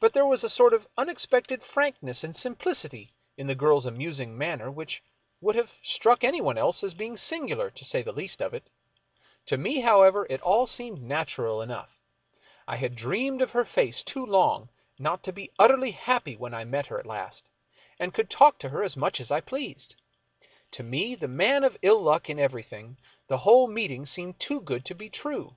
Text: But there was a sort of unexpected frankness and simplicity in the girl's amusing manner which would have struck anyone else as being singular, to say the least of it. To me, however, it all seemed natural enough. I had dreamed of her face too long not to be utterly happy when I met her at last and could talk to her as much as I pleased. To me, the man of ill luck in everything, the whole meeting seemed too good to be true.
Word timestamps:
But 0.00 0.12
there 0.12 0.26
was 0.26 0.44
a 0.44 0.50
sort 0.50 0.74
of 0.74 0.86
unexpected 0.98 1.62
frankness 1.62 2.22
and 2.22 2.36
simplicity 2.36 3.14
in 3.38 3.46
the 3.46 3.54
girl's 3.54 3.86
amusing 3.86 4.36
manner 4.36 4.70
which 4.70 5.02
would 5.40 5.56
have 5.56 5.72
struck 5.82 6.22
anyone 6.22 6.58
else 6.58 6.84
as 6.84 6.92
being 6.92 7.16
singular, 7.16 7.70
to 7.70 7.82
say 7.82 8.02
the 8.02 8.12
least 8.12 8.42
of 8.42 8.52
it. 8.52 8.68
To 9.46 9.56
me, 9.56 9.80
however, 9.80 10.26
it 10.28 10.42
all 10.42 10.66
seemed 10.66 11.00
natural 11.00 11.62
enough. 11.62 11.98
I 12.68 12.76
had 12.76 12.94
dreamed 12.96 13.40
of 13.40 13.52
her 13.52 13.64
face 13.64 14.02
too 14.02 14.26
long 14.26 14.68
not 14.98 15.22
to 15.22 15.32
be 15.32 15.50
utterly 15.58 15.92
happy 15.92 16.36
when 16.36 16.52
I 16.52 16.66
met 16.66 16.88
her 16.88 16.98
at 17.00 17.06
last 17.06 17.48
and 17.98 18.12
could 18.12 18.28
talk 18.28 18.58
to 18.58 18.68
her 18.68 18.82
as 18.82 18.94
much 18.94 19.20
as 19.20 19.30
I 19.30 19.40
pleased. 19.40 19.94
To 20.72 20.82
me, 20.82 21.14
the 21.14 21.28
man 21.28 21.64
of 21.64 21.78
ill 21.80 22.02
luck 22.02 22.28
in 22.28 22.38
everything, 22.38 22.98
the 23.26 23.38
whole 23.38 23.68
meeting 23.68 24.04
seemed 24.04 24.38
too 24.38 24.60
good 24.60 24.84
to 24.84 24.94
be 24.94 25.08
true. 25.08 25.56